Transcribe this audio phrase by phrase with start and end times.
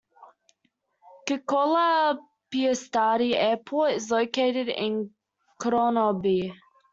[1.27, 5.11] Kokkola-Pietarsaari Airport is located in
[5.61, 6.51] Kronoby.